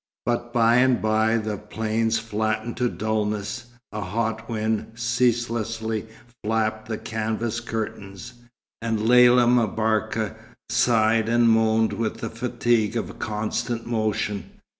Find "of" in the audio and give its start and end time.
12.97-13.19